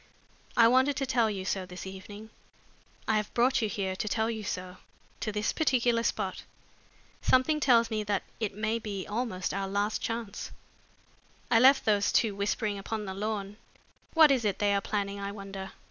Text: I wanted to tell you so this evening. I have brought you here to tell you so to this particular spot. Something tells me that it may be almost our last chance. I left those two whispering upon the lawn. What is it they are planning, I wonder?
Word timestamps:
I 0.57 0.67
wanted 0.67 0.95
to 0.97 1.05
tell 1.05 1.29
you 1.29 1.45
so 1.45 1.67
this 1.67 1.85
evening. 1.85 2.31
I 3.07 3.17
have 3.17 3.31
brought 3.35 3.61
you 3.61 3.69
here 3.69 3.95
to 3.97 4.07
tell 4.07 4.31
you 4.31 4.41
so 4.43 4.77
to 5.19 5.31
this 5.31 5.53
particular 5.53 6.01
spot. 6.01 6.41
Something 7.21 7.59
tells 7.59 7.91
me 7.91 8.03
that 8.05 8.23
it 8.39 8.55
may 8.55 8.79
be 8.79 9.05
almost 9.05 9.53
our 9.53 9.67
last 9.67 10.01
chance. 10.01 10.49
I 11.51 11.59
left 11.59 11.85
those 11.85 12.11
two 12.11 12.33
whispering 12.35 12.79
upon 12.79 13.05
the 13.05 13.13
lawn. 13.13 13.57
What 14.15 14.31
is 14.31 14.43
it 14.43 14.57
they 14.57 14.73
are 14.73 14.81
planning, 14.81 15.19
I 15.19 15.31
wonder? 15.31 15.73